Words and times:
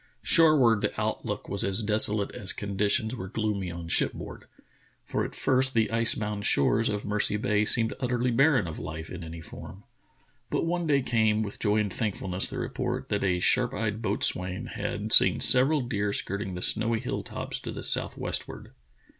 Shoreward 0.23 0.81
the 0.81 0.99
outlook 0.99 1.47
was 1.47 1.63
as 1.63 1.83
desolate 1.83 2.31
as 2.33 2.53
conditions 2.53 3.15
were 3.15 3.27
gloomy 3.27 3.69
on 3.69 3.87
shipboard. 3.87 4.45
For 5.03 5.23
at 5.23 5.35
first 5.35 5.75
the 5.75 5.91
ice 5.91 6.15
bound 6.15 6.43
shores 6.43 6.89
of 6.89 7.05
Mercy 7.05 7.37
Bay 7.37 7.65
seemed 7.65 7.93
utterly 7.99 8.31
barren 8.31 8.65
of 8.67 8.79
life 8.79 9.11
in 9.11 9.23
any 9.23 9.41
form. 9.41 9.83
But 10.49 10.65
one 10.65 10.87
day 10.87 11.03
came 11.03 11.43
with 11.43 11.59
joy 11.59 11.77
and 11.77 11.93
thankfulness 11.93 12.47
the 12.47 12.57
report 12.57 13.09
that 13.09 13.23
a 13.23 13.37
sharp 13.39 13.73
ej^ed 13.73 14.01
boatswain 14.01 14.69
had 14.73 15.13
seen 15.13 15.39
several 15.39 15.81
deer 15.81 16.13
skirting 16.13 16.55
the 16.55 16.63
snowy 16.63 16.99
hill 16.99 17.21
tops 17.21 17.59
to 17.59 17.71
the 17.71 17.83
southwestward. 17.83 18.71